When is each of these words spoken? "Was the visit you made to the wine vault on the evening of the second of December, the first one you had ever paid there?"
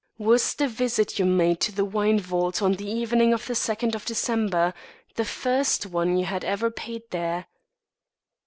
"Was 0.17 0.55
the 0.55 0.67
visit 0.67 1.19
you 1.19 1.25
made 1.25 1.59
to 1.59 1.71
the 1.71 1.85
wine 1.85 2.19
vault 2.19 2.59
on 2.59 2.71
the 2.73 2.89
evening 2.89 3.33
of 3.35 3.45
the 3.45 3.53
second 3.53 3.93
of 3.93 4.03
December, 4.03 4.73
the 5.13 5.25
first 5.25 5.85
one 5.85 6.17
you 6.17 6.25
had 6.25 6.43
ever 6.43 6.71
paid 6.71 7.03
there?" 7.11 7.45